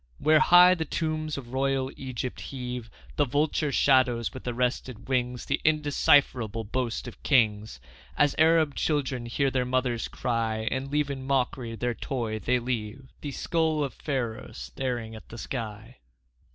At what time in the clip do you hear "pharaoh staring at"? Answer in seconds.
13.93-15.29